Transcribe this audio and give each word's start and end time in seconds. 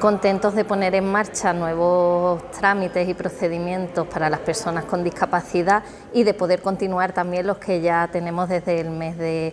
contentos 0.00 0.54
de 0.54 0.64
poner 0.64 0.94
en 0.94 1.10
marcha 1.10 1.52
nuevos 1.52 2.50
trámites 2.50 3.08
y 3.08 3.14
procedimientos 3.14 4.06
para 4.06 4.28
las 4.28 4.40
personas 4.40 4.84
con 4.84 5.02
discapacidad 5.02 5.82
y 6.12 6.24
de 6.24 6.34
poder 6.34 6.62
continuar 6.62 7.12
también 7.12 7.46
los 7.46 7.58
que 7.58 7.80
ya 7.80 8.08
tenemos 8.12 8.48
desde 8.48 8.80
el 8.80 8.90
mes 8.90 9.16
de, 9.18 9.52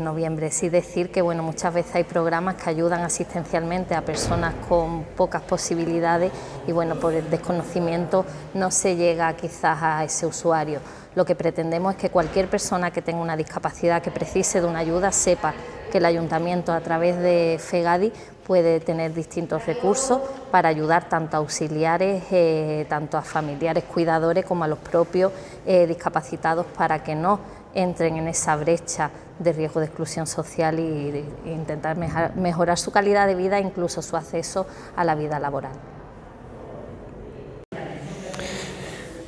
noviembre. 0.00 0.50
Sí 0.50 0.68
decir 0.68 1.10
que 1.12 1.22
bueno, 1.22 1.42
muchas 1.42 1.74
veces 1.74 1.94
hay 1.94 2.04
programas 2.04 2.56
que 2.56 2.70
ayudan 2.70 3.02
asistencialmente 3.02 3.94
a 3.94 4.02
personas 4.02 4.54
con 4.68 5.04
pocas 5.04 5.42
posibilidades 5.42 6.32
y 6.66 6.72
bueno, 6.72 6.96
por 6.96 7.12
el 7.12 7.28
desconocimiento 7.28 8.24
no 8.54 8.70
se 8.70 8.96
llega 8.96 9.32
quizás 9.34 9.78
a 9.82 10.04
ese 10.04 10.26
usuario. 10.26 10.80
Lo 11.14 11.26
que 11.26 11.34
pretendemos 11.34 11.94
es 11.94 12.00
que 12.00 12.10
cualquier 12.10 12.48
persona 12.48 12.90
que 12.90 13.02
tenga 13.02 13.20
una 13.20 13.36
discapacidad, 13.36 14.00
que 14.00 14.10
precise 14.10 14.62
de 14.62 14.66
una 14.66 14.78
ayuda, 14.78 15.12
sepa 15.12 15.52
que 15.92 15.98
el 15.98 16.06
ayuntamiento 16.06 16.72
a 16.72 16.80
través 16.80 17.18
de 17.18 17.58
FEGADI 17.60 18.12
puede 18.46 18.80
tener 18.80 19.12
distintos 19.12 19.66
recursos 19.66 20.22
para 20.50 20.70
ayudar 20.70 21.10
tanto 21.10 21.36
a 21.36 21.40
auxiliares, 21.40 22.24
eh, 22.32 22.86
tanto 22.88 23.18
a 23.18 23.22
familiares 23.22 23.84
cuidadores 23.84 24.46
como 24.46 24.64
a 24.64 24.68
los 24.68 24.78
propios 24.78 25.32
eh, 25.66 25.86
discapacitados 25.86 26.64
para 26.64 27.04
que 27.04 27.14
no 27.14 27.40
entren 27.74 28.16
en 28.16 28.26
esa 28.26 28.56
brecha 28.56 29.10
de 29.38 29.52
riesgo 29.52 29.80
de 29.80 29.86
exclusión 29.86 30.26
social 30.26 30.78
e 30.78 31.24
intentar 31.44 31.96
mejorar 32.36 32.78
su 32.78 32.90
calidad 32.90 33.26
de 33.26 33.34
vida 33.34 33.58
e 33.58 33.60
incluso 33.60 34.00
su 34.00 34.16
acceso 34.16 34.66
a 34.96 35.04
la 35.04 35.14
vida 35.14 35.38
laboral. 35.38 35.72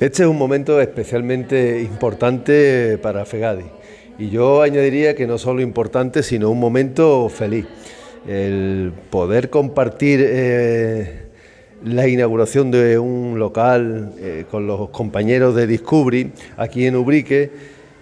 Este 0.00 0.22
es 0.22 0.28
un 0.28 0.38
momento 0.38 0.80
especialmente 0.80 1.82
importante 1.82 2.98
para 3.02 3.26
FEGADI 3.26 3.84
y 4.18 4.30
yo 4.30 4.62
añadiría 4.62 5.14
que 5.14 5.26
no 5.26 5.38
solo 5.38 5.60
importante, 5.60 6.22
sino 6.22 6.50
un 6.50 6.60
momento 6.60 7.28
feliz. 7.28 7.66
El 8.26 8.92
poder 9.10 9.50
compartir 9.50 10.20
eh, 10.22 11.24
la 11.84 12.08
inauguración 12.08 12.70
de 12.70 12.98
un 12.98 13.38
local 13.38 14.12
eh, 14.18 14.44
con 14.50 14.66
los 14.66 14.88
compañeros 14.90 15.54
de 15.54 15.66
Discovery 15.66 16.32
aquí 16.56 16.86
en 16.86 16.96
Ubrique 16.96 17.50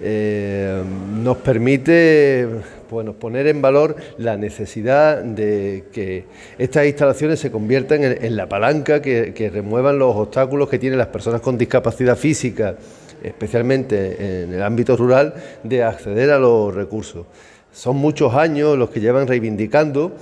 eh, 0.01 0.83
nos 1.23 1.37
permite 1.39 2.47
bueno, 2.91 3.15
poner 3.15 3.47
en 3.47 3.63
valor 3.63 3.97
la 4.19 4.37
necesidad 4.37 5.23
de 5.23 5.85
que 5.93 6.25
estas 6.59 6.87
instalaciones 6.87 7.41
se 7.41 7.51
conviertan 7.51 8.03
en, 8.03 8.37
la 8.37 8.49
palanca 8.49 9.01
que, 9.01 9.51
remuevan 9.53 9.99
los 9.99 10.15
obstáculos 10.15 10.69
que 10.69 10.79
tienen 10.79 10.99
las 10.99 11.09
personas 11.09 11.41
con 11.41 11.57
discapacidad 11.57 12.17
física, 12.17 12.77
especialmente 13.23 14.43
en 14.43 14.53
el 14.53 14.63
ámbito 14.63 14.97
rural, 14.97 15.35
de 15.63 15.83
acceder 15.83 16.31
a 16.31 16.39
los 16.39 16.75
recursos. 16.75 17.27
Son 17.73 17.97
muchos 17.97 18.35
años 18.35 18.77
los 18.77 18.91
que 18.91 19.01
llevan 19.01 19.27
reivindicando. 19.27 20.13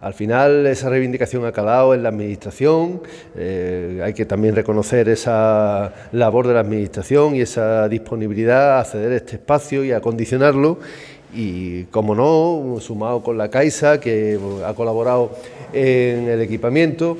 Al 0.00 0.14
final 0.14 0.66
esa 0.66 0.88
reivindicación 0.88 1.44
ha 1.46 1.52
calado 1.52 1.94
en 1.94 2.02
la 2.02 2.10
Administración, 2.10 3.02
eh, 3.34 4.00
hay 4.04 4.12
que 4.12 4.24
también 4.24 4.54
reconocer 4.54 5.08
esa 5.08 5.92
labor 6.12 6.46
de 6.46 6.54
la 6.54 6.60
Administración 6.60 7.34
y 7.34 7.40
esa 7.40 7.88
disponibilidad 7.88 8.76
a 8.76 8.80
acceder 8.80 9.12
a 9.12 9.16
este 9.16 9.36
espacio 9.36 9.84
y 9.84 9.92
a 9.92 9.98
acondicionarlo. 9.98 10.78
Y, 11.34 11.84
como 11.84 12.14
no, 12.14 12.80
sumado 12.80 13.22
con 13.22 13.36
la 13.36 13.50
Caixa, 13.50 13.98
que 13.98 14.38
ha 14.64 14.72
colaborado 14.74 15.32
en 15.72 16.28
el 16.28 16.40
equipamiento, 16.40 17.18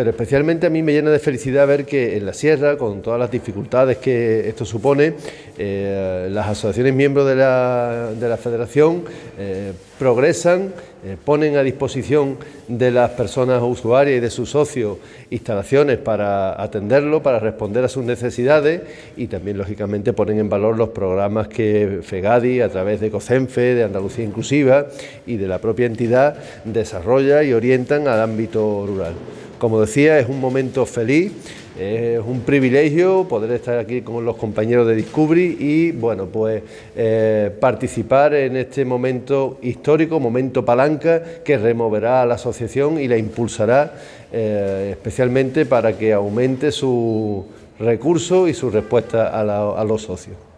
pero 0.00 0.12
especialmente 0.12 0.66
a 0.66 0.70
mí 0.70 0.82
me 0.82 0.94
llena 0.94 1.10
de 1.10 1.18
felicidad 1.18 1.66
ver 1.66 1.84
que 1.84 2.16
en 2.16 2.24
la 2.24 2.32
sierra, 2.32 2.78
con 2.78 3.02
todas 3.02 3.20
las 3.20 3.30
dificultades 3.30 3.98
que 3.98 4.48
esto 4.48 4.64
supone, 4.64 5.12
eh, 5.58 6.26
las 6.30 6.48
asociaciones 6.48 6.94
miembros 6.94 7.26
de 7.28 7.36
la, 7.36 8.08
de 8.18 8.26
la 8.26 8.38
federación 8.38 9.04
eh, 9.38 9.74
progresan, 9.98 10.72
eh, 11.02 11.16
ponen 11.24 11.56
a 11.56 11.62
disposición 11.62 12.36
de 12.68 12.90
las 12.90 13.12
personas 13.12 13.62
usuarias 13.62 14.18
y 14.18 14.20
de 14.20 14.28
sus 14.28 14.50
socios 14.50 14.98
instalaciones 15.30 15.96
para 15.96 16.60
atenderlo, 16.62 17.22
para 17.22 17.38
responder 17.38 17.84
a 17.84 17.88
sus 17.88 18.04
necesidades 18.04 18.82
y 19.16 19.26
también, 19.28 19.56
lógicamente, 19.56 20.12
ponen 20.12 20.38
en 20.38 20.50
valor 20.50 20.76
los 20.76 20.90
programas 20.90 21.48
que 21.48 22.00
FEGADI, 22.02 22.60
a 22.60 22.68
través 22.68 23.00
de 23.00 23.10
COCENFE, 23.10 23.76
de 23.76 23.84
Andalucía 23.84 24.24
Inclusiva 24.24 24.88
y 25.26 25.36
de 25.36 25.48
la 25.48 25.58
propia 25.58 25.86
entidad, 25.86 26.36
desarrolla 26.64 27.42
y 27.42 27.54
orientan 27.54 28.06
al 28.06 28.20
ámbito 28.20 28.84
rural. 28.86 29.14
Como 29.58 29.80
decía, 29.80 30.18
es 30.18 30.28
un 30.28 30.40
momento 30.40 30.84
feliz, 30.84 31.32
es 31.80 32.20
un 32.24 32.40
privilegio 32.40 33.26
poder 33.26 33.52
estar 33.52 33.78
aquí 33.78 34.02
con 34.02 34.22
los 34.22 34.36
compañeros 34.36 34.86
de 34.86 34.94
Discovery 34.94 35.56
y 35.58 35.92
bueno, 35.92 36.26
pues 36.26 36.62
eh, 36.94 37.50
participar 37.58 38.34
en 38.34 38.56
este 38.56 38.84
momento 38.84 39.58
histórico, 39.62 40.20
momento 40.20 40.62
palanca 40.62 41.22
que 41.42 41.56
removerá 41.56 42.20
a 42.20 42.26
la 42.26 42.34
asociación 42.34 43.00
y 43.00 43.08
la 43.08 43.16
impulsará 43.16 43.94
eh, 44.30 44.88
especialmente 44.90 45.64
para 45.64 45.96
que 45.96 46.12
aumente 46.12 46.70
su 46.70 47.46
recurso 47.78 48.46
y 48.46 48.52
su 48.52 48.68
respuesta 48.68 49.28
a 49.28 49.84
los 49.84 50.02
socios. 50.02 50.49